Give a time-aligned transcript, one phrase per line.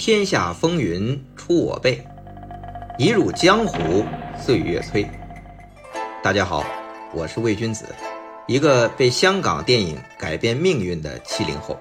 [0.00, 2.02] 天下风云出我辈，
[2.96, 4.02] 一入江湖
[4.34, 5.06] 岁月催。
[6.22, 6.64] 大家好，
[7.12, 7.84] 我是魏君子，
[8.46, 11.78] 一个被香港电影改变命运的七零后。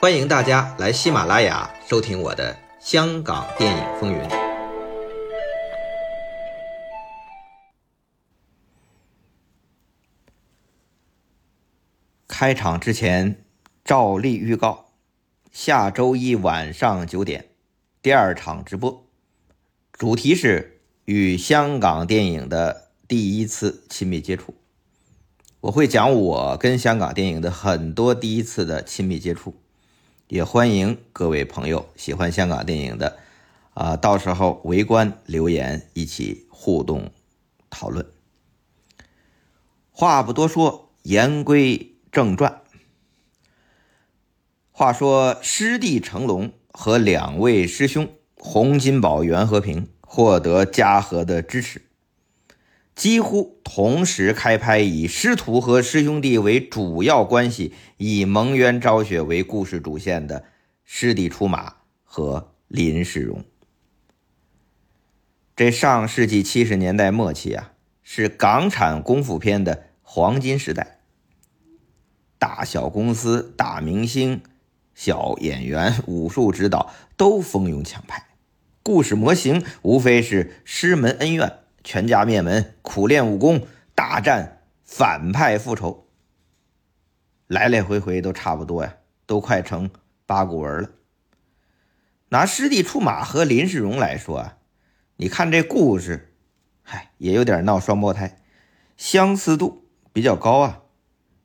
[0.00, 4.18] 欢迎大家来喜马拉雅收听我的《香港电影风云》。
[12.26, 13.44] 开场之前，
[13.84, 14.85] 照例预告。
[15.56, 17.46] 下周一晚上九点，
[18.02, 19.06] 第二场直播，
[19.90, 24.54] 主题是与香港电影的第一次亲密接触。
[25.60, 29.54] 我会讲我跟香港电影的很多第一次的亲密接触，
[30.28, 33.16] 也欢迎各位朋友喜欢香港电影的，
[33.72, 37.10] 啊，到时候围观留言，一起互动
[37.70, 38.04] 讨论。
[39.90, 42.60] 话不多说，言归正传。
[44.78, 51.80] 话说，师弟成龙和两位师兄洪金宝、袁和平获得嘉禾的支持，
[52.94, 60.40] 几乎同时开拍以师徒和师兄弟为主要关系，以蒙冤昭雪为故事主线的
[60.84, 61.70] 《师弟出马》
[62.04, 63.42] 和林世荣。
[65.56, 70.98] 这上世纪七十年代末期啊，是港产功夫片的黄金时代，
[72.38, 74.42] 大小公司、大明星。
[74.96, 78.26] 小演员、 武术指导都蜂拥抢拍，
[78.82, 86.08] 故事模型无非是师门恩怨、全家灭门、苦练武功、大战反派复仇，
[87.46, 89.90] 来来回回都差不多呀，都快成
[90.24, 90.90] 八股文了。
[92.30, 94.56] 拿师弟出马和林世荣来说啊，
[95.16, 96.34] 你看这故事，
[96.82, 98.38] 嗨，也有点闹双胞胎，
[98.96, 100.82] 相似度比较高啊，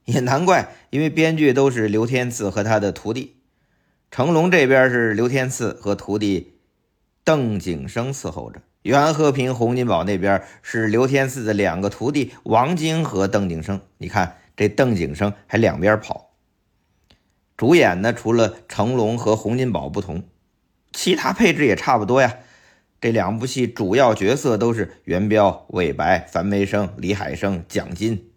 [0.05, 3.40] 也难怪，因为编剧都是刘天赐和他的徒弟。
[4.11, 6.59] 成龙这边是刘天赐和徒弟
[7.23, 13.79] 邓景生伺候着，袁和平、洪金宝那边是刘天赐的两个徒弟王晶和邓景生。
[13.99, 16.31] 你看这邓景生还两边跑。
[17.55, 20.23] 主演呢，除了成龙和洪金宝不同，
[20.91, 22.39] 其他配置也差不多呀。
[22.99, 28.29] 这两部戏主要角色都是元彪、魏白、樊梅生、李海生、蒋金。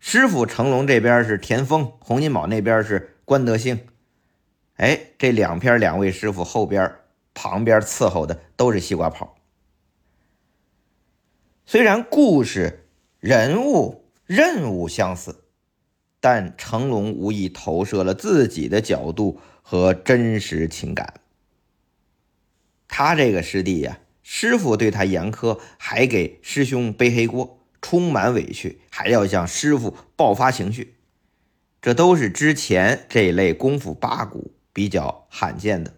[0.00, 3.80] 师傅成龙这边是田丰，洪金宝那边是关德兴。
[4.78, 6.92] 哎，这两篇两位师傅后边、
[7.34, 9.36] 旁边伺候的都是西瓜炮。
[11.66, 12.88] 虽然故事、
[13.18, 15.44] 人物、任务相似，
[16.20, 21.14] 但成龙无意投射了自己的角度和真实情感。
[22.86, 30.94] 他这个师弟呀，师傅对他严苛，还给师兄背黑锅，充满委屈，还要向师傅爆发情绪，
[31.82, 34.52] 这都是之前这类功夫八股。
[34.72, 35.94] 比较罕见的，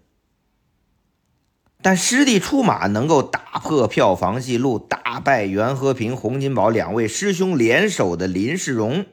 [1.82, 9.06] 但师弟出马能够打破票房记录，打败袁和平、洪金宝两位师兄联手的林世荣。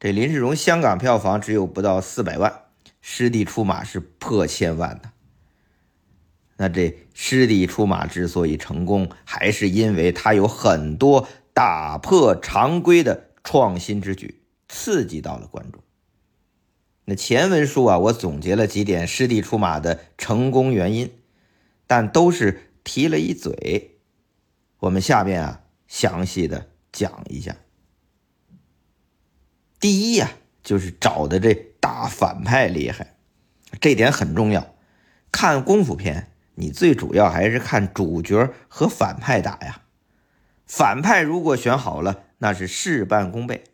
[0.00, 2.64] 这林世荣香港票房只有不到四百万，
[3.00, 5.10] 师弟出马是破千万的。
[6.56, 15.83] 那这师弟出马之所以成功，还是因为他有很多打破常规的创新之举，刺激到了观众。
[17.06, 21.12] 那前文书啊，我总结了几点师弟出马的成功原因，
[21.86, 23.98] 但都是提了一嘴。
[24.78, 27.56] 我们下边啊，详细的讲一下。
[29.78, 30.30] 第一呀，
[30.62, 33.18] 就是找的这大反派厉害，
[33.80, 34.74] 这点很重要。
[35.30, 39.82] 看功夫片，你最主要还是看主角和反派打呀。
[40.66, 43.64] 反派如果选好了，那是事半功倍。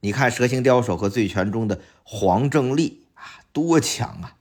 [0.00, 4.36] 你看《蛇形刁手》和《醉拳》中的黄正利啊，多强啊！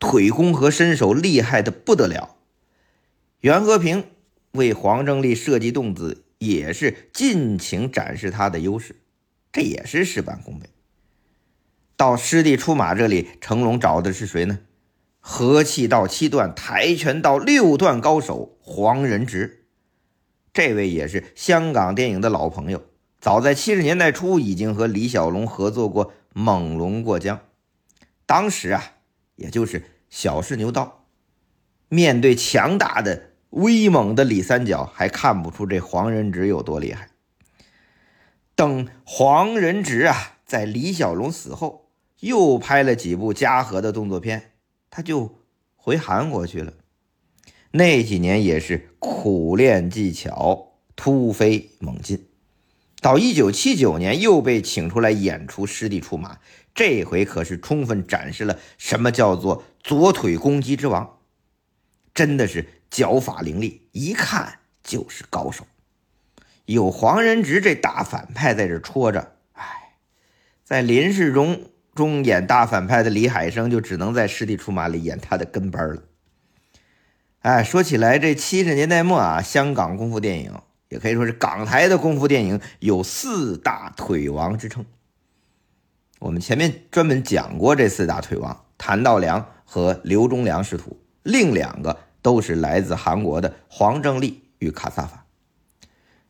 [0.00, 2.36] 腿功和身手厉害的不得了。
[3.40, 4.04] 袁和平
[4.52, 8.96] 为黄正利设计动子，也是尽情展示他的优势，
[9.52, 10.68] 这也是事半功倍。
[11.96, 14.60] 到师弟出马这里，成龙找的是谁呢？
[15.20, 19.66] 和气道七段、跆拳道六段高手黄仁直，
[20.52, 22.84] 这位也是香港电影的老朋友。
[23.20, 27.36] 早在七十年代初，已经和李小龙合作过《猛龙过江》，
[28.26, 28.92] 当时啊，
[29.34, 31.04] 也就是小试牛刀，
[31.88, 37.10] 面对强大的、威猛的李三角，还看不出这黄仁直有多厉害。
[38.54, 41.90] 等黄仁直啊，在李小龙死后，
[42.20, 44.52] 又拍了几部嘉禾的动作片，
[44.90, 45.40] 他就
[45.74, 46.72] 回韩国去了。
[47.72, 52.27] 那几年也是苦练技巧，突飞猛进。
[53.00, 56.38] 到一九七九年又被请出来演出师弟出马，
[56.74, 61.18] 这回可是充分展示了什么叫做左腿攻击之王，
[62.12, 65.66] 真的是脚法凌厉，一看就是高手。
[66.64, 69.94] 有黄仁直这大反派在这戳着，哎，
[70.64, 76.02] 在林世荣中演大反派的李海生就只能在师弟出马里演他的跟班了。
[77.40, 80.52] 哎，说起来，这七十年代末啊，香港功夫电影。
[80.88, 84.84] 也可以说是港台的功夫电影有四大腿王之称。
[86.18, 95.26] 我们前面专门讲过这四大腿王：谭道良和刘忠良师徒，另两个都是来自韩国的黄正利与卡萨法。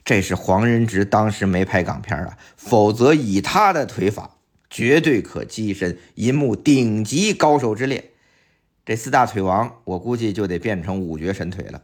[0.05, 4.39] 这是黄仁植当时没拍港片啊，否则以他的腿法，
[4.69, 8.13] 绝对可跻身银幕顶级高手之列。
[8.85, 11.83] 这四大腿王，我估计就得变成五绝神腿了。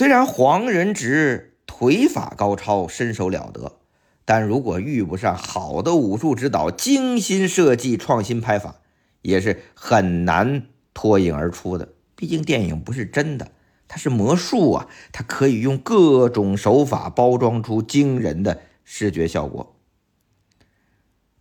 [0.00, 3.80] 虽然黄仁直腿法高超，身手了得，
[4.24, 8.76] 但如果遇不上好的武术指导、精心设计、创新拍法，
[9.20, 10.62] 也是很难
[10.94, 11.90] 脱颖而出的。
[12.16, 13.52] 毕竟电影不是真的，
[13.88, 19.76] 它是魔术啊，它可以用各种手法包装出惊人的视觉效果。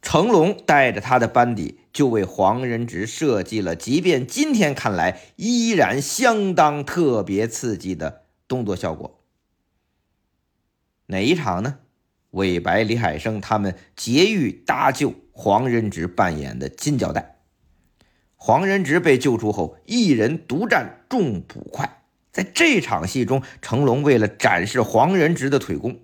[0.02, 8.19] 成龙带着他的班底，就为黄仁直设计了，即便今天看来依然相当特别刺激的。
[8.50, 9.24] 动作效果
[11.06, 11.80] 哪一场呢？
[12.32, 17.40] 韦白、李海生他们劫狱搭救黄仁直扮演的金角带。
[18.36, 22.04] 黄仁直被救出后，一人独占众捕快。
[22.32, 26.02] 在这场戏中，成龙为了展示黄仁直的腿功，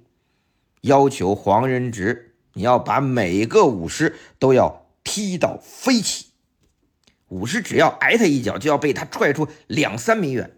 [0.82, 6.32] 要求黄仁直你要把每个武师都要踢到飞起，
[7.28, 10.58] 武师只要挨他一脚，就要被他踹出两三米远，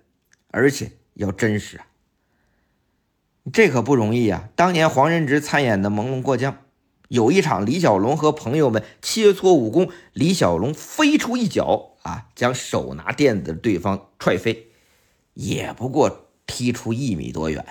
[0.52, 0.92] 而且。
[1.18, 1.88] 要真实啊，
[3.52, 4.50] 这可不容易啊！
[4.56, 6.54] 当年黄仁植参演的《朦胧过江》，
[7.10, 14.68] 有一场李小龙和朋友们切磋武功，李小龙飞出一脚啊，将手拿垫子的对方踹飞，
[15.34, 17.66] 也不过踢出一米多远。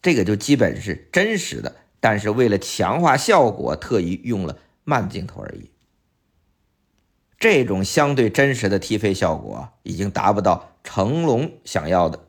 [0.00, 5.70] 这个就基本是真实的，但是为了强化效果，特意用了慢镜头而已。
[7.38, 10.71] 这种相对真实的踢飞效果，已经达不到。
[10.84, 12.26] 成龙想要的，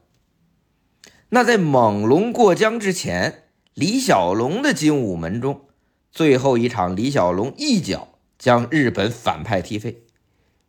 [1.29, 5.65] 那在猛龙过江之前，李小龙的精武门中，
[6.11, 10.03] 最后一场，李小龙一脚将日本反派踢飞，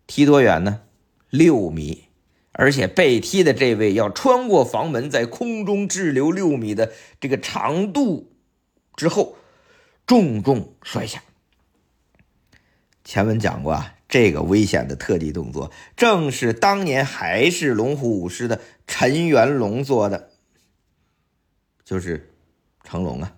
[0.07, 0.81] 踢多远呢？
[1.31, 2.05] 六米，
[2.53, 8.33] 而且被踢的这位要穿过房门，在空中滞留六米的这个长度
[8.97, 9.37] 之后，
[10.07, 11.23] 重重摔下。
[13.05, 13.94] 前文讲过啊。
[14.15, 20.31] 这个危险的特技动作，正是当年还是龙虎武师的陈元龙做的，
[21.85, 22.33] 就是
[22.85, 23.35] 成龙啊。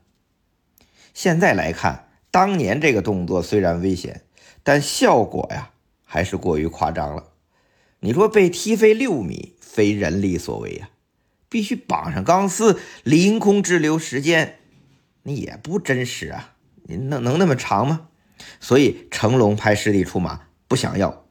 [1.15, 4.25] 现在来看，当年这个动作虽然危险，
[4.63, 5.71] 但效果呀
[6.05, 7.29] 还是过于夸张了。
[8.01, 10.91] 你说被踢飞六米，非人力所为呀，
[11.49, 14.59] 必须绑上钢丝，凌空滞留时间，
[15.23, 16.53] 那也不真实啊。
[16.83, 18.09] 你能能那么长吗？
[18.61, 20.43] 所以成龙派师弟出马。
[20.69, 21.25] 不想要，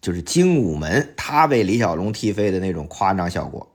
[0.00, 3.74] 就是精武门他被李小龙踢飞的那种夸张效果。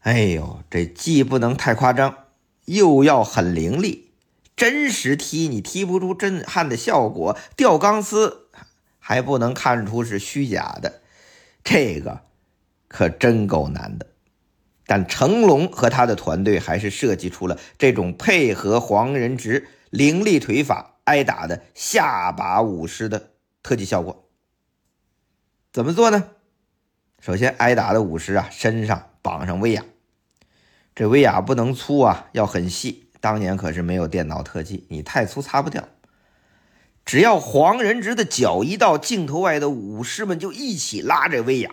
[0.00, 2.16] 哎呦，这既不能太夸张，
[2.64, 4.10] 又要很凌厉，
[4.56, 8.48] 真实踢你踢不出震撼的效果，吊钢丝
[8.98, 11.00] 还不能看出是虚假的，
[11.64, 12.20] 这个
[12.88, 14.06] 可真够难的。
[14.84, 20.91] 但成龙和他的团队还是设计出了这种配合黄仁直凌厉腿法。
[21.04, 23.30] 挨打的下把武师的
[23.62, 24.28] 特技效果
[25.72, 26.30] 怎么做呢？
[27.18, 29.84] 首先，挨打的武师啊身上绑上威亚，
[30.94, 33.08] 这威亚不能粗啊，要很细。
[33.20, 35.88] 当年可是没有电脑特技，你太粗擦不掉。
[37.04, 41.70] 只要黄仁直的脚一到镜头外的武师们就一起拉着威亚，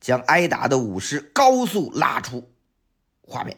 [0.00, 2.50] 将挨打的武师高速拉出
[3.22, 3.56] 画面，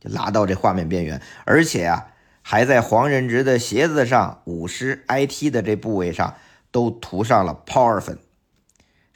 [0.00, 2.08] 就拉到这画面边缘，而且啊。
[2.42, 6.34] 还在黄仁植的鞋子上、舞狮 IT 的这部位上
[6.70, 8.18] 都涂上了 power 粉。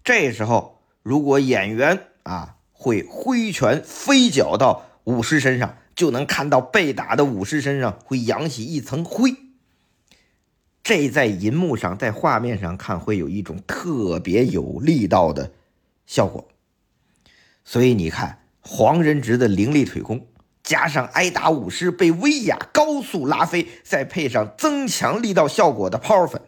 [0.02, 9.34] 这时候，如果演员啊会挥拳飞脚到舞狮身上，就能看到被打的舞狮身上会扬起一层灰。
[10.82, 15.50] 这在银幕上、在画面上看会有一种特别有力道的
[16.06, 16.46] 效果。
[17.64, 20.28] 所以你看，黄仁植的凌厉腿功。
[20.66, 26.42] 加上挨打武师被威亚高速拉飞，再配上增强力道效果的泡粉，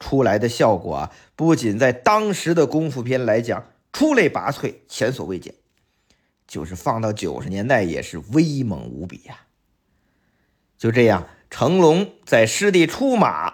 [0.00, 5.54] 出来的效果啊，不仅在当时的功夫片来讲出类拔萃、前所未见，
[6.48, 9.40] 就是放到九十年代也是威猛无比呀。
[10.78, 13.50] 就这样，成龙在《师弟出马》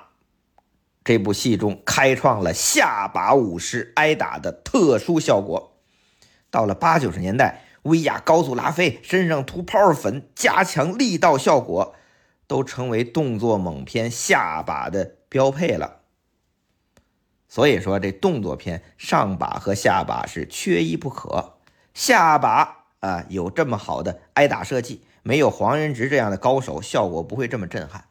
[1.03, 5.81] 这部戏中开创了下把武士挨打的特殊效果。
[6.49, 11.95] 到了八九十年代，威亚高速拉菲，身上涂泡粉，加强力道效果，
[12.47, 16.01] 都成为动作猛片下把的标配了。
[17.49, 21.59] 所以说，这动作片上把和下把是缺一不可。
[21.93, 28.07] 下把啊，有这么好的挨打设计，没有黄仁直这样的高手，效果不会这么震撼。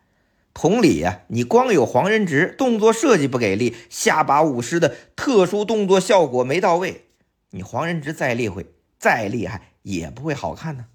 [0.53, 7.05] 同理呀，你光有黄仁直，动作设计不给力，下把武师的特殊动作效果没到位，
[7.51, 8.65] 你黄仁直再厉害，
[9.01, 10.85] 再厉害也不会好看呢。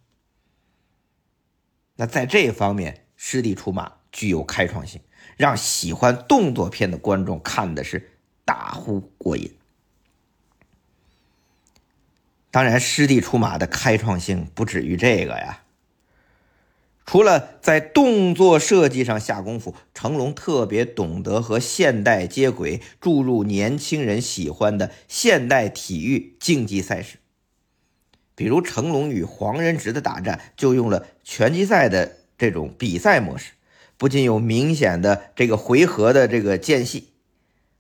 [1.97, 5.01] 那在这方面，《师弟出马》具有开创性，
[5.37, 8.13] 让喜欢动作片的观众看的是。
[8.47, 9.57] 大呼过瘾。
[12.53, 15.65] 当然，师弟出马的开创性不止于这个呀。
[17.05, 27.19] 除了在动作设计上下功夫，成龙特别懂得和现代接轨，注入年轻人喜欢的现代体育竞技赛事。
[28.37, 33.53] 比如成龙与黄仁植的打战，就用了拳击赛的这种比赛模式，
[33.97, 37.15] 不仅有明显的这个回合的这个间隙。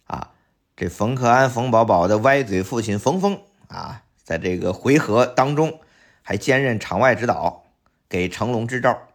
[0.07, 0.33] 啊
[0.75, 5.81] 这冯克安、冯宝宝的歪嘴父亲冯峰啊，在这个回合当中
[6.21, 7.65] 还兼任场外指导，
[8.09, 9.09] 给成龙支招。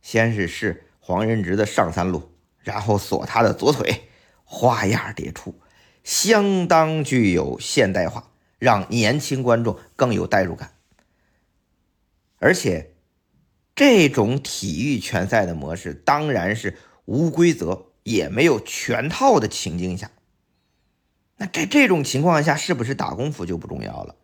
[0.00, 2.30] 先是试黄仁植的上三路，
[2.60, 4.08] 然后锁他的左腿，
[4.44, 5.54] 花样迭出，
[6.02, 10.72] 相当具有现代化，让年轻观众更有代入感。
[12.38, 12.94] 而且，
[13.74, 20.10] 这种体育拳赛的模式当然是无规则，也没有全套的情境下。
[21.38, 24.14] 那在这种情况下，是不是打功夫就不重要了？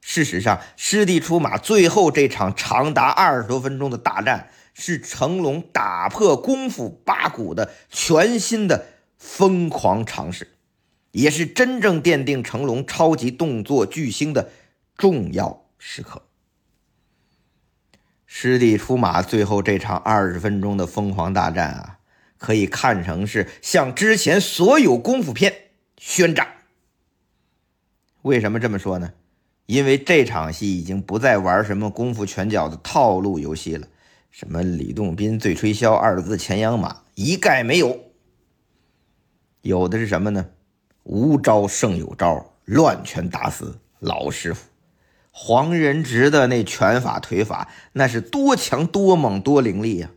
[0.00, 10.56] 事实上，师弟出马最后这场长达二十多分钟的大战，是成龙打破功夫八股的全新的疯狂尝试，
[11.12, 14.50] 也是真正奠定成龙超级动作巨星的
[14.96, 16.22] 重要时刻。
[18.26, 21.98] 师弟出马最后这场二十分钟的疯狂大战啊，
[22.38, 25.54] 可以看成是向之前所有功夫片
[25.98, 26.48] 宣战。
[28.22, 29.12] 为什么这么说呢？
[29.66, 33.86] 因为这场戏已经不再玩什么功夫拳脚的套路游戏了，
[34.30, 38.00] 什么李洞宾醉吹箫、二字前仰马一概没有。
[39.60, 40.46] 有的是什么呢？
[41.04, 44.68] 无招胜有招，乱拳打死老师傅。
[45.30, 50.10] 黄仁直的那拳法腿法，那是多强多猛多凌厉呀！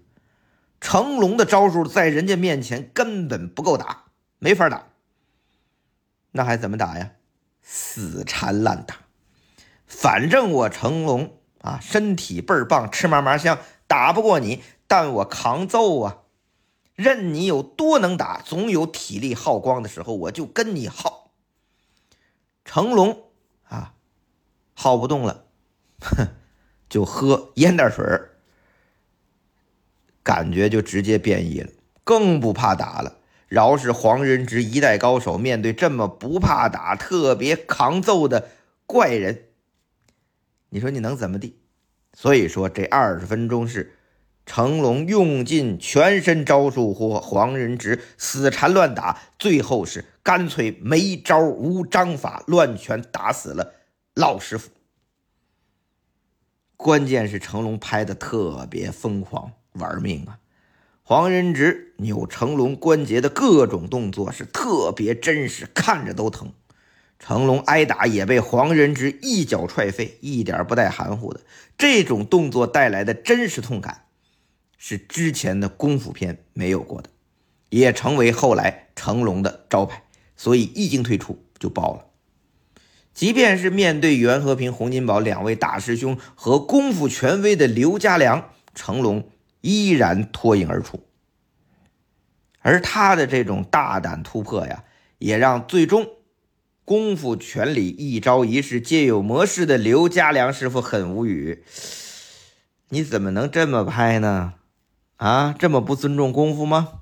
[0.81, 4.03] 成龙的招数在人家面前根本不够打，
[4.39, 4.87] 没法打。
[6.31, 7.11] 那还怎么打呀？
[7.61, 8.95] 死缠烂打，
[9.87, 16.17] 反正我成龙啊，身体倍儿棒，吃嘛嘛香，打不过你，但我扛揍啊！
[16.95, 21.31] 任你有多能打，总有体力耗光的时候，我就跟你耗。
[22.63, 23.23] 成龙
[23.63, 23.93] 啊，
[24.73, 25.45] 耗不动了，
[26.01, 26.27] 哼，
[26.89, 28.03] 就喝烟袋水
[30.23, 31.71] 感觉就直接变异了，
[32.03, 33.19] 更不怕打了。
[33.47, 38.49] 饶是黄仁直一代高手，面对这么不怕打、特别抗揍的
[38.87, 39.49] 怪人，
[40.69, 41.59] 你说你能怎么地？
[42.13, 43.95] 所以说，这二十分钟是
[44.45, 53.73] 成龙用尽全身招数和黄仁直死缠乱打，最后是干脆没招无章法，乱拳打死了
[54.13, 54.69] 老师傅。
[56.77, 60.37] 关键是成龙拍的特别疯狂，玩命啊！
[61.01, 66.51] 黄仁直扭成龙关节的各种动作是特别真实，看着都疼。
[67.17, 71.41] 成龙挨打也被黄仁直一脚踹飞，一点不带含糊的。
[71.77, 74.04] 这种动作带来的真实痛感，
[74.87, 77.09] 是之前的功夫片没有过的，
[77.71, 80.03] 也成为后来成龙的招牌。
[80.35, 82.05] 所以一经推出就爆了。
[83.11, 89.27] 即便是面对袁和平、洪金宝两位大师兄和功夫权威的刘家良，成龙。
[89.61, 91.03] 依然脱颖而出，
[92.59, 94.83] 而他的这种大胆突破呀，
[95.17, 96.07] 也让最终
[96.83, 101.63] 功夫拳里一招一式皆有模式的刘家良师傅很无语。
[102.89, 104.53] 你怎么能这么拍呢？
[105.17, 107.01] 啊，这么不尊重功夫吗？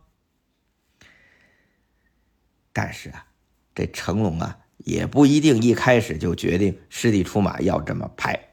[2.71, 3.25] 但是啊，
[3.73, 8.49] 这成龙啊，也不一定一开始就决定师弟出马要这么拍。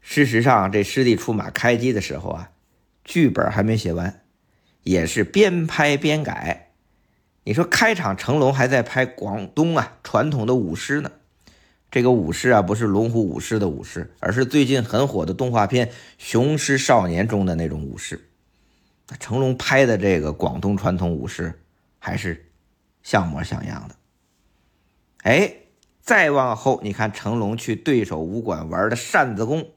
[0.00, 2.50] 事实上，这师弟出马开机的时候啊。
[3.04, 4.22] 剧本还没写完，
[4.82, 6.72] 也是边拍边改。
[7.44, 11.10] 你说开场成龙还在拍广东啊传统的舞狮呢，
[11.90, 15.86] 这个武师啊，不是龙虎武师的武师，而是最近很火的动画片
[16.18, 18.27] 《雄狮少年》中的那种武师。
[19.16, 21.62] 成龙拍的这个广东传统武师，
[21.98, 22.50] 还是
[23.02, 23.96] 像模像样的。
[25.22, 25.54] 哎，
[26.00, 29.70] 再往后，你看成龙去对手武馆玩的扇子功，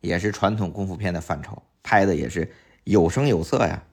[0.00, 2.52] 也是传统功夫片的范畴，拍的也是
[2.84, 3.84] 有声有色呀。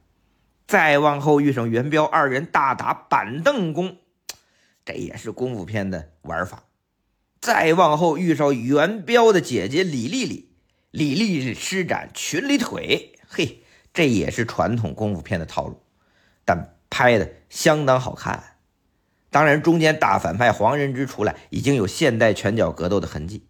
[0.65, 3.97] 再往后遇上元彪二人大打板凳功，
[4.85, 6.63] 这也是功夫片的玩法。
[7.41, 10.53] 再往后遇上元彪的姐姐李丽丽，
[10.91, 13.62] 李丽丽施展群里腿，嘿，
[13.93, 15.79] 这也是传统功夫片的套路，
[16.43, 18.57] 但拍的相当好看。
[19.29, 23.45] 当然，中间大反派黄仁之出来，已经有现代拳脚格斗的痕迹。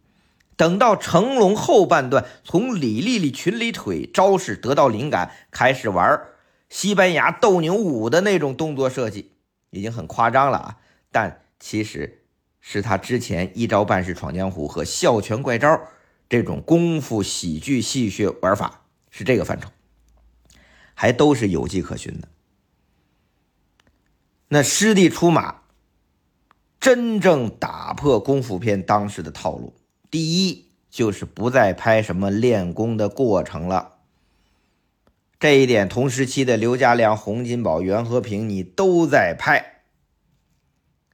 [0.56, 6.22] 等到成龙后半段从李丽丽群里腿招式得到灵感，开始玩
[6.70, 9.32] 西班牙斗牛舞的那种动作设计，
[9.72, 10.78] 已经很夸张了啊！
[11.12, 12.20] 但其实。
[12.66, 15.82] 是他之前一招半式闯江湖和笑拳怪招
[16.30, 19.70] 这种功夫喜剧戏谑玩法是这个范畴，
[20.94, 22.28] 还都是有迹可循的。
[24.50, 25.62] 那师弟出马，
[26.80, 29.74] 真正打破功夫片当时的套路，
[30.12, 33.94] 第一就是不再拍什么练功的过程了。
[35.40, 39.82] 这一点，同时期的刘家良、洪金宝、袁和平，你都在拍。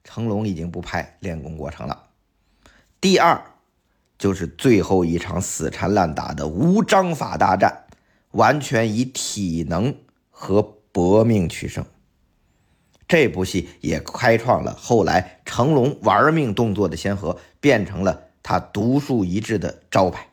[0.04, 2.10] 成龙已经不拍练功过程了。
[3.00, 3.42] 第二，
[4.18, 7.86] 就是最后一场死缠烂打的无章法大战，
[8.32, 9.94] 完全以体能
[10.30, 11.84] 和搏命取胜。
[13.08, 20.28] 这部戏也开创了后来成龙玩命动作的先河，变成了他独树一帜的招牌。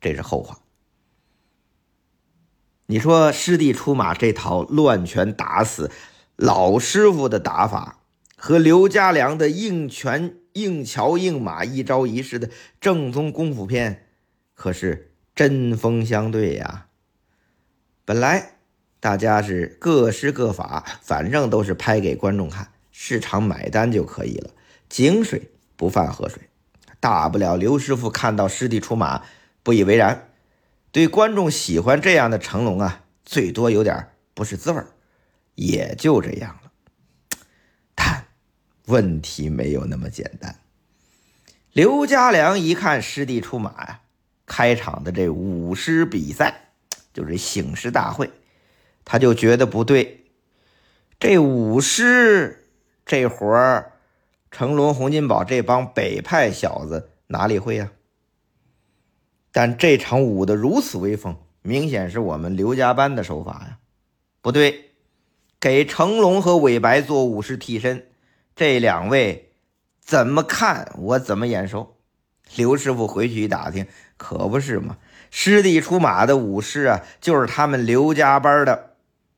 [0.00, 0.58] 这是后话。
[2.86, 5.90] 你说师弟出马这套乱拳打死
[6.36, 7.96] 老师傅的打法。
[8.42, 12.48] 和刘家良的硬拳硬桥硬马一招一式的
[12.80, 14.06] 正宗功夫片，
[14.54, 16.86] 可是针锋相对呀。
[18.10, 18.54] 本来
[18.98, 24.50] 大家是各施各法，反正都是拍给观众看，市场买单就可以了，
[24.88, 26.42] 井水不犯河水。
[26.98, 29.22] 大不了刘师傅看到师弟出马
[29.62, 30.28] 不以为然，
[30.90, 34.82] 对观众喜欢这样的成龙啊，最多有点不是滋味
[35.54, 36.72] 也就这样了。
[37.94, 38.24] 但
[38.86, 40.56] 问题没有那么简单。
[41.72, 44.00] 刘家良一看师弟出马呀，
[44.46, 46.69] 开场的这舞狮比赛
[47.12, 48.30] 就是醒狮大会，
[49.04, 50.24] 他就觉得不对。
[51.18, 52.68] 这舞狮
[53.04, 53.92] 这活儿，
[54.50, 57.92] 成龙、洪金宝这帮北派小子哪里会呀？
[59.52, 63.78] 但这场舞的如此威风，明显是我们刘家班的手法呀。
[64.40, 64.92] 不对，
[65.58, 68.06] 给成龙和韦白做舞狮替身。
[68.54, 69.52] 这两位
[70.00, 71.96] 怎么看我怎么眼熟。
[72.56, 74.96] 刘师傅回去一打听，可不是嘛，
[75.30, 78.96] 师弟出马的武士啊，就是他们刘家班的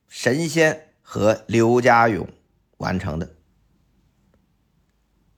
[0.08, 2.28] 神仙和刘家勇
[2.78, 3.30] 完成的。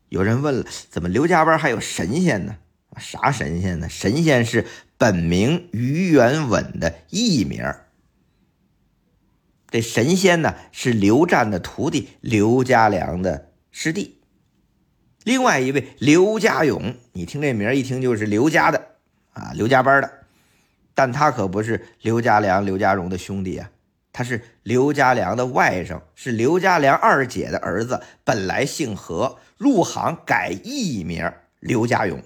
[0.09, 2.57] 有人问了，怎么刘家班还有神仙呢？
[2.97, 3.89] 啥神仙呢？
[3.89, 4.65] 神仙是
[4.97, 7.75] 本名于元稳的艺名。
[9.69, 13.51] 这神仙呢，是刘湛的徒弟刘家良的。
[13.73, 14.21] 师弟，
[15.25, 18.99] 另外一位刘家勇，你听这名一听就是刘家的
[19.33, 20.24] 啊，刘家班的，
[20.95, 23.71] 但他可不是刘家良、刘家荣的兄弟啊，
[24.13, 31.31] 他是刘家良的外甥，是刘家良二姐的儿子，本来姓何，入行改艺名
[31.61, 32.23] 刘家勇。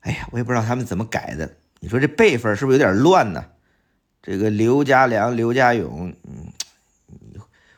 [0.00, 3.44] 哎呀，我也不知道他们怎么改的，你说这辈分是不是有点乱呢？
[4.22, 6.52] 这个刘家良、刘家勇，嗯。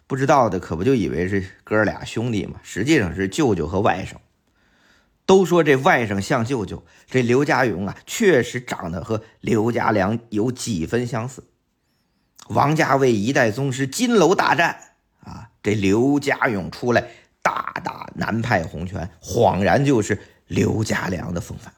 [0.06, 2.58] 不知道的可不就以为是哥俩兄弟嘛？
[2.62, 4.14] 实际上是舅舅和外甥。
[5.28, 11.44] 都说这外甥像舅舅，这刘家勇啊，确实长得和刘家良有几分相似。
[12.48, 17.10] 王家卫一代宗师金楼大战啊，这刘家勇出来
[17.42, 21.74] 大打南派洪拳，恍然就是刘家良的风范。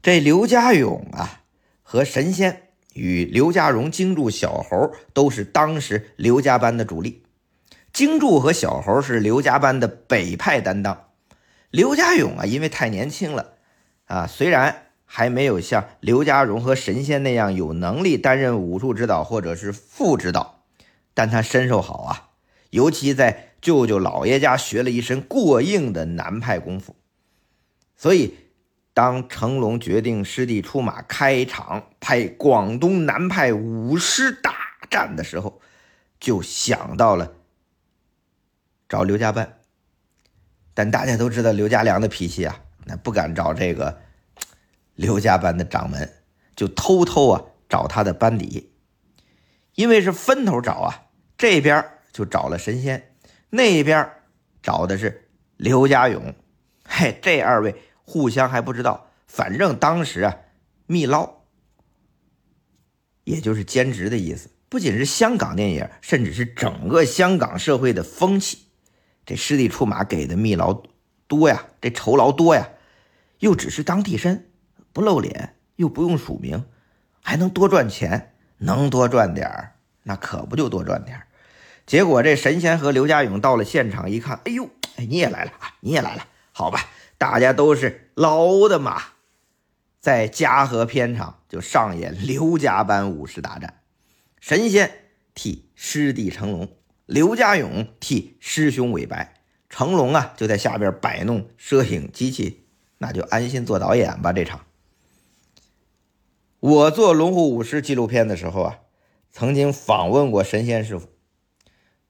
[0.00, 1.40] 这刘家勇啊，
[1.82, 2.68] 和神仙。
[2.94, 7.24] 与刘家荣、京柱、小猴都是当时刘家班的主力。
[7.90, 11.06] 京柱和小猴是刘家班的北派担当。
[11.72, 13.54] 刘家勇啊，因为太年轻了
[14.04, 20.62] 啊，虽然还没有像刘家荣和神仙那样有能力担任武术指导或者是副指导，
[21.14, 22.28] 但他身手好啊，
[22.70, 26.94] 尤其在舅舅老爷家学了一身过硬的南派功夫，
[27.96, 28.36] 所以。
[28.94, 34.54] 当成龙决定师弟出马开场拍广东南派武师大
[34.90, 35.62] 战的时候，
[36.20, 37.32] 就想到了
[38.90, 39.61] 找刘家班。
[40.74, 44.00] 但大家都知道刘家良的脾气啊，那不敢找这个
[44.94, 46.10] 刘家班的掌门，
[46.56, 48.72] 就偷偷啊找他的班底，
[49.74, 51.06] 因为是分头找啊，
[51.36, 53.14] 这边就找了神仙，
[53.50, 54.10] 那边
[54.62, 56.34] 找的是刘家勇，
[56.86, 60.36] 嘿，这二位互相还不知道，反正当时啊
[60.86, 61.42] 密捞，
[63.24, 64.50] 也就是兼职的意思。
[64.68, 68.66] 不仅是香港电影，甚至是整个香港社会的风气。
[69.24, 70.82] 这师弟出马给的密劳
[71.26, 72.68] 多呀，这酬劳多呀，
[73.38, 74.50] 又只是当替身，
[74.92, 76.64] 不露脸，又不用署名，
[77.22, 81.26] 还能多赚钱，能多赚点儿，那可不就多赚点儿。
[81.86, 89.02] 结果这神仙和刘家勇到了现场一看，哎呦，哎你也来了啊，你也来了，好吧，大家都是老的马，
[90.00, 93.80] 在嘉禾片场就上演刘家班武士大战。
[94.40, 94.90] 神仙
[95.34, 96.68] 替师弟成龙，
[97.06, 99.34] 刘家勇替师兄韦白，
[99.68, 102.64] 成龙啊就在下边摆弄摄影机器，
[102.98, 104.32] 那就安心做导演吧。
[104.32, 104.64] 这场，
[106.60, 108.78] 我做《龙虎武师》纪录片的时候啊，
[109.30, 111.08] 曾经访问过神仙师傅，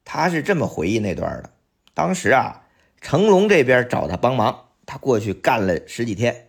[0.05, 1.51] 他是这么回忆那段的：
[1.95, 2.67] 当时啊，
[3.01, 6.49] 成龙这边找他帮忙，他过去干了十几天，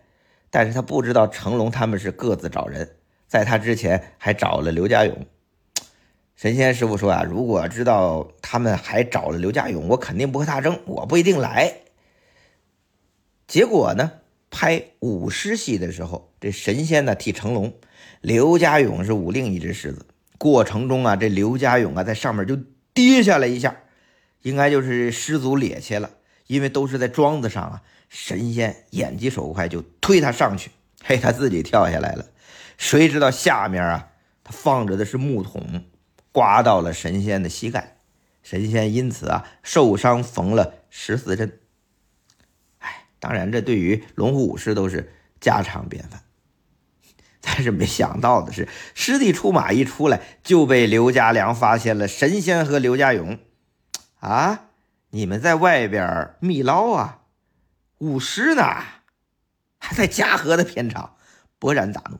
[0.50, 5.26] 但是他不知道成龙他们是各自找人，在他之前还找了刘家勇。
[6.36, 11.72] 神仙师傅说啊，如果知道他们还找了刘家勇，我肯定不和他争，我不一定来。
[13.46, 14.10] 结果呢，
[14.50, 17.72] 拍舞狮戏的时候，这神仙呢替成龙，
[18.20, 20.06] 刘家勇是舞另一只狮子。
[20.36, 22.58] 过程中啊，这刘家勇啊在上面就
[22.92, 23.76] 跌下来一下，
[24.42, 26.10] 应该就是失足趔趄了，
[26.48, 27.82] 因为都是在桩子上啊。
[28.08, 30.70] 神仙眼疾手快，就推他上去，
[31.04, 32.26] 嘿，他自己跳下来了。
[32.76, 34.08] 谁知道下面啊，
[34.42, 35.84] 他放着的是木桶。
[36.34, 37.98] 刮到了神仙的膝盖，
[38.42, 41.60] 神仙因此啊受伤，缝了十四针。
[42.78, 46.24] 哎，当然这对于龙虎武师都是家常便饭。
[47.40, 48.66] 但是没想到的是，
[48.96, 52.08] 师弟出马一出来，就被刘家良发现了。
[52.08, 53.38] 神仙和刘家勇，
[54.18, 54.70] 啊，
[55.10, 57.20] 你们在外边密捞啊？
[57.98, 58.62] 武师呢？
[59.78, 61.14] 还在嘉禾的片场，
[61.60, 62.18] 勃然大怒，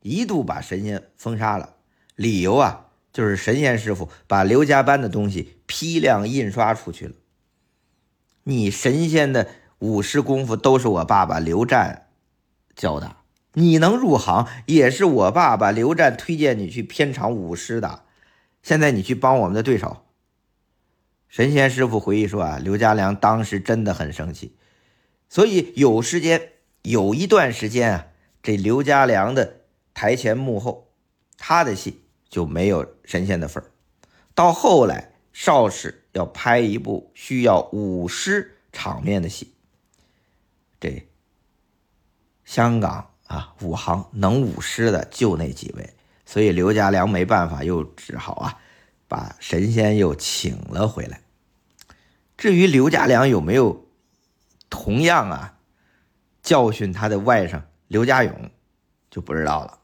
[0.00, 1.74] 一度把神仙封杀了。
[2.14, 2.86] 理由啊？
[3.12, 7.14] 就是神仙师傅把刘家班的东西批量印刷出去了。
[8.44, 9.48] 你神仙的
[9.80, 12.08] 武师功夫都是我爸爸刘湛
[12.74, 13.16] 教的，
[13.52, 18.04] 你能入行也是我爸爸刘湛推荐你去片场舞狮的。
[18.62, 20.04] 现在你去帮我们的对手。
[21.28, 24.54] 神仙师傅回忆说啊，刘家良当时真的很生气，
[25.28, 28.06] 所以有时间有一段时间啊，
[28.42, 29.60] 这刘家良的
[29.94, 30.88] 台前幕后，
[31.36, 32.02] 他的戏。
[32.32, 33.70] 就没有神仙的份儿。
[34.34, 39.52] 到后来，邵氏要拍一部需要舞狮场面的戏，
[40.80, 41.06] 这
[42.46, 45.92] 香港啊，武行能舞狮的就那几位，
[46.24, 48.58] 所以刘家良没办法，又只好啊，
[49.06, 51.20] 把神仙又请了回来。
[52.38, 53.86] 至于刘家良有没有
[54.70, 55.58] 同样啊
[56.42, 58.50] 教训他的外甥刘家勇，
[59.10, 59.80] 就不知道了。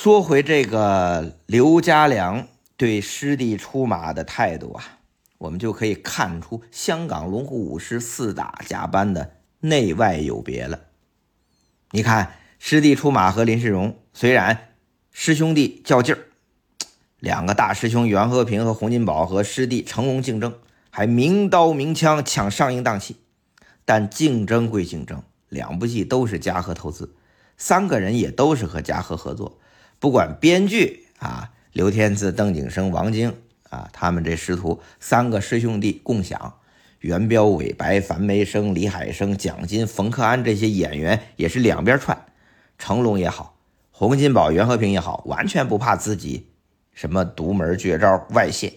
[0.00, 5.00] 说回这个刘家良对师弟出马的态度啊，
[5.38, 10.78] 我们就可以看出香港龙虎武师四大家班的内外有别了。
[11.90, 14.68] 你看师弟出马和林世荣，虽然
[15.10, 16.20] 师兄弟较劲儿，
[17.18, 20.54] 两个大师兄袁和平和洪金宝和师弟成龙竞争，
[20.90, 23.16] 还明刀明枪抢上映档期，
[23.84, 27.16] 但竞争归竞争，两部戏都是嘉禾投资，
[27.56, 29.57] 三个人也都是和嘉禾合作。
[30.00, 33.34] 不管编剧啊，刘天赐、邓景生、王晶
[33.68, 36.54] 啊，他们这师徒三个师兄弟共享，
[37.00, 42.26] 袁彪、韦白、樊梅生、李海生、蒋金、冯克安这些演员也是两边串。
[42.78, 43.58] 成龙也好，
[43.90, 46.46] 洪金宝、袁和平也好，完全不怕自己
[46.92, 48.74] 什么独门绝招外泄，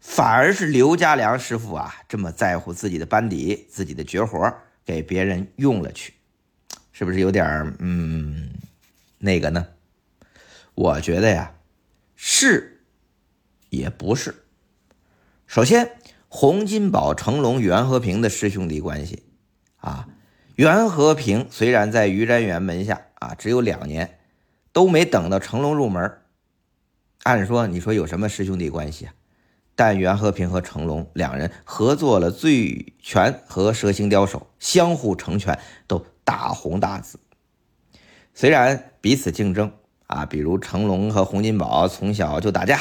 [0.00, 6.12] 反而是刘家良师傅啊，这么在乎自己的班底、自己的绝活给别人用了去，
[6.92, 8.50] 是不是有点嗯
[9.18, 9.66] 那个呢？
[10.74, 11.54] 我觉得呀，
[12.16, 12.84] 是
[13.70, 14.44] 也不是。
[15.46, 15.92] 首先，
[16.28, 19.22] 洪金宝、成龙、袁和平的师兄弟关系
[19.76, 20.08] 啊，
[20.56, 24.18] 袁和平虽然在于占元门下啊只有两年，
[24.72, 26.18] 都没等到成龙入门。
[27.22, 29.14] 按说你说有什么师兄弟关系啊？
[29.76, 35.56] 但袁和平和成龙两人合作了《醉拳》和《蛇形刁手》，相互成全，
[35.86, 37.20] 都大红大紫。
[38.34, 39.72] 虽然彼此竞争。
[40.06, 42.78] 啊，比如成龙和洪金宝从小就打架，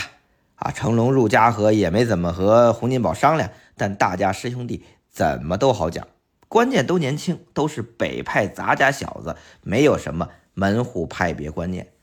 [0.55, 6.07] 啊，成龙入嘉禾也没怎么和洪金宝商量，但大家师兄弟怎么都好讲，
[6.47, 11.93] 关键都年轻，都是北派杂家小子，没有什么门户派别观念，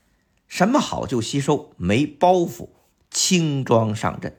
[0.47, 2.69] 什么好就吸收，没包袱，
[3.09, 4.35] 轻装上阵。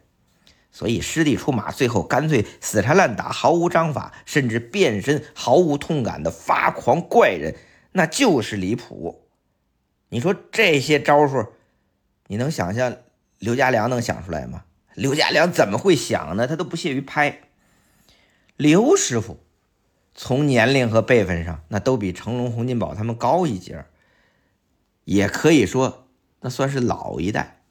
[0.74, 7.54] 所以师弟出马，最后干脆死缠烂打，毫无章法，甚至变身毫无痛感的发狂怪人，
[7.92, 9.21] 那就是离谱。
[10.12, 11.46] 你说这些招数，
[12.26, 12.94] 你能想象？
[13.38, 14.64] 刘家良能想出来吗？
[14.94, 16.46] 刘家良怎么会想呢？
[16.46, 17.40] 他都不屑于拍。
[18.58, 19.38] 刘师傅
[20.14, 23.86] 从年龄和辈分上，那都比成龙、洪金宝他们高一截
[25.04, 26.08] 也可以说
[26.40, 27.62] 那算是老一代。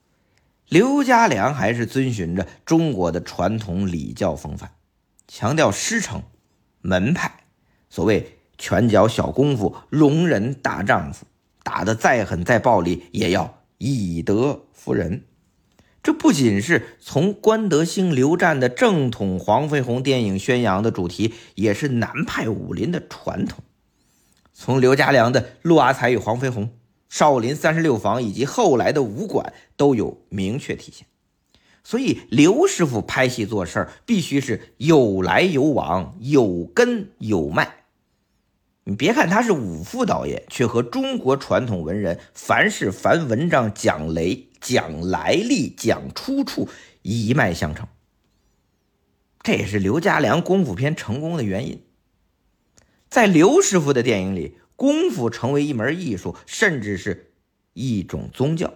[0.68, 4.72] 刘家良还是遵循着中国的传统礼教风范，
[5.28, 6.24] 强调师承、
[6.82, 7.44] 门派。
[7.88, 11.28] 所谓拳脚小功夫，容人大丈夫，
[11.64, 15.26] 打得再狠再暴力，也要以德服人。
[16.04, 23.64] 这不仅是从关德兴、刘湛的正统黄飞鸿电影宣扬的主题，也是南派武林的传统。
[24.52, 26.66] 从刘家良的《陆阿才与黄飞鸿》、
[27.10, 31.06] 《少林三十六房》以及后来的武馆都有明确体现。
[31.84, 37.81] 所以，刘师傅拍戏做事儿必须是有来有往、有根有脉。
[38.84, 44.48] 你别看他是武副导演，却和中国传统文人凡事凡文章讲雷。
[44.62, 46.70] 讲来历，讲出处，
[47.02, 47.88] 一脉相承。
[49.42, 51.82] 这也是刘家良功夫片成功的原因。
[53.10, 57.32] 在刘师傅的电影里，功夫成为一门艺术，甚至是
[57.74, 58.72] 一种宗教，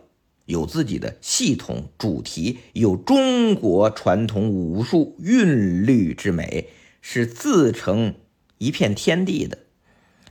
[0.46, 8.16] 有自己的系统主题，有中国传统武术韵律之美，是自成
[8.58, 9.60] 一片天地的。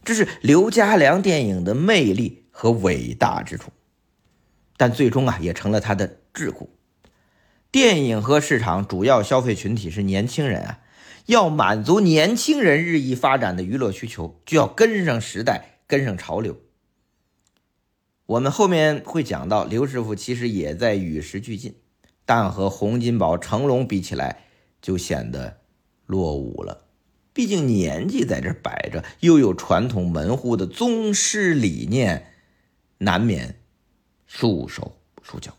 [0.05, 3.73] 这是刘家良电影的魅力和伟大之处。
[4.77, 6.69] 但最终啊，也成了他的桎梏。
[7.71, 10.81] 电影和市场主要消费群体是年轻人啊，
[11.27, 16.57] 要满足年轻人日益发展的娱乐需求，就要跟上时代，跟上潮流。
[18.27, 21.77] 我们后面会讲到，刘师傅其实也在与时俱进，
[22.25, 24.45] 但和洪金宝、成龙比起来，
[24.81, 25.59] 就显得
[26.07, 26.84] 落伍了。
[27.35, 32.33] 毕竟年纪在这摆着，又有传统门户的宗师理念，
[32.99, 33.61] 难免。
[34.27, 35.55] 束手束脚。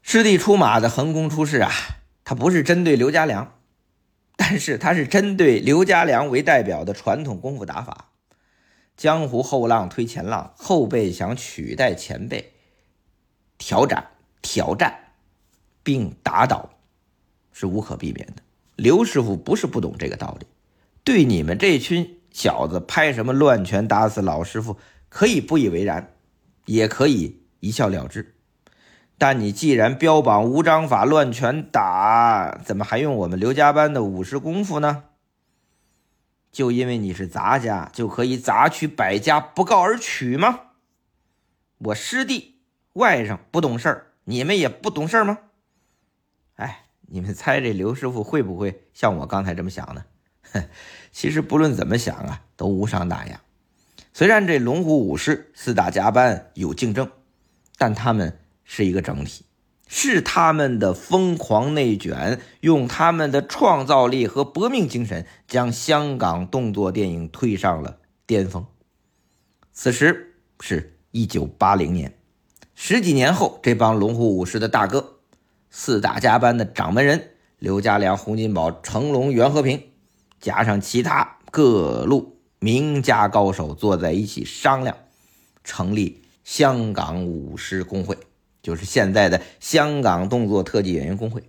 [0.00, 1.70] 师弟出马的横空出世啊，
[2.24, 3.58] 他不是针对刘家良，
[4.36, 8.12] 但是他是针对刘家良为代表的传统功夫打法。
[8.96, 12.54] 江湖后浪推前浪，后辈想取代前辈，
[13.58, 15.12] 挑战、挑战
[15.82, 16.77] 并打倒，
[17.58, 18.42] 是无可避免的。
[18.76, 20.46] 刘师傅不是不懂这个道理，
[21.02, 22.14] 对你们这群。
[22.30, 24.76] 小子拍什么乱拳打死老师傅，
[25.08, 26.14] 可以不以为然，
[26.66, 28.36] 也可以一笑了之。
[29.16, 35.04] 但你既然标榜无章法、乱拳打，怎么还用我们刘家班的武士功夫呢？
[36.52, 40.60] 就因为你是杂家，就可以杂取百家，不告而取吗？
[41.78, 42.60] 我师弟
[42.92, 45.38] 外甥不懂事儿，你们也不懂事儿吗？
[46.54, 50.04] 哎，你们猜这刘师傅会不会像我刚才这么想呢？
[50.52, 50.62] 哼，
[51.10, 53.40] 其实不论怎么想啊，都无伤大雅。
[54.12, 57.10] 虽然这龙虎武师四大家班有竞争，
[57.76, 59.44] 但他们是一个整体，
[59.86, 68.66] 是他们的疯狂内卷，用他们的创造力和搏命精神，将香港动作电影推上了巅峰。
[69.72, 72.12] 此时是一九八零年，
[72.74, 75.17] 十几年后，这帮龙虎武师的大哥，
[75.70, 79.82] 四大家班的掌门人刘家良、洪金宝、成龙、袁和平。
[80.40, 84.96] 加上其他各路名家高手坐在一起商量，
[85.64, 88.16] 成立香港武师工会，
[88.62, 91.42] 就是现在的香港动作特技演员工会。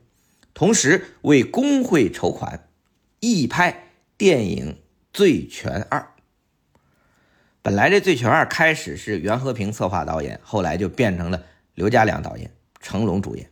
[0.54, 2.68] 同时为工会筹款，
[3.20, 4.74] 一拍电影
[5.14, 6.00] 《醉拳二》。
[7.62, 11.44] 本来这《醉拳二》开始是袁和平策划导演，后来就变成了
[11.76, 12.52] 刘家良导演、
[12.82, 13.49] 成龙主演，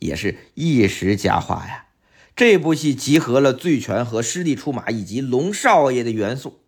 [0.00, 1.86] 也是一时佳话呀。
[2.34, 6.60] 这部戏集合了醉拳和师弟出马以及龙少爷的元素，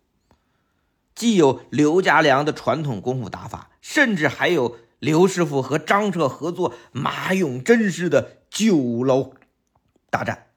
[1.15, 9.33] 既有刘家良的传统功夫打法，甚至还有刘师傅和张彻合作马永贞式的酒楼
[10.09, 10.47] 大战。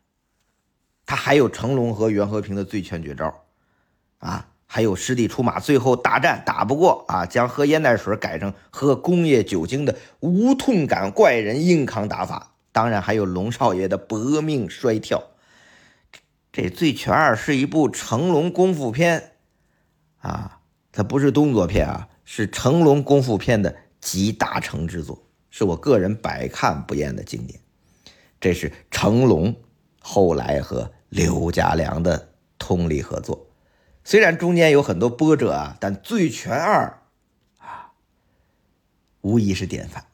[1.07, 3.45] 他还有成龙和袁和平的醉拳绝招，
[4.19, 12.56] 啊，还有师弟出马，最后大战打不过啊，将喝烟袋水改成喝工业酒精的无痛感怪人硬扛打法。
[12.77, 15.31] 当然还有龙少爷的搏命摔跳，
[16.53, 19.33] 这《醉拳二》是一部成龙功夫片
[20.19, 20.61] 啊，
[20.93, 27.59] 它不是动作片啊，是成龙功夫片的集大成之作，是我个人百看不厌的经典。
[28.39, 29.57] 这是成龙
[29.99, 33.47] 后来和刘家良的通力合作，
[34.05, 37.01] 虽然中间有很多波折啊，但《醉拳二》
[37.65, 37.93] 啊，
[39.23, 40.05] 无疑是典范。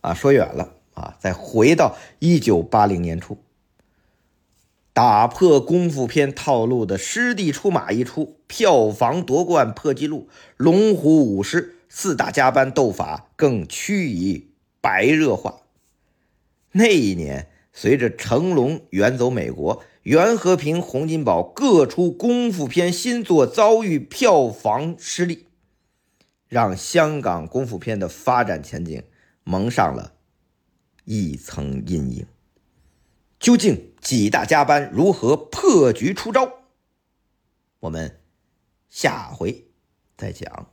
[0.00, 3.36] 啊，说远了啊，再回到一九八零年初，
[4.92, 14.48] 打破功夫片套路的《师弟出马》一出，票房夺冠破纪录，《龙虎武师》四大家班斗法更趋于
[14.80, 15.62] 白热化。
[16.72, 25.46] 那一年，随着成龙远走美国，袁和平、洪金宝各出功夫片新作，遭遇票房失利，
[26.48, 29.02] 让香港功夫片的发展前景。
[29.46, 30.13] 蒙上了
[31.04, 32.26] 一层阴影。
[33.38, 36.50] 究竟几大家班如何破局出招？
[37.80, 38.20] 我们
[38.88, 39.66] 下回
[40.16, 40.66] 再讲。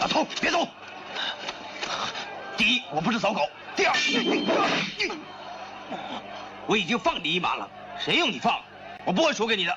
[0.00, 0.68] 阿头，别走！
[2.56, 3.40] 第一，我不是走狗；
[3.74, 3.94] 第二，
[6.66, 7.70] 我已经放你一马了。
[7.98, 8.60] 谁用你放？
[9.06, 9.76] 我不会输给你的。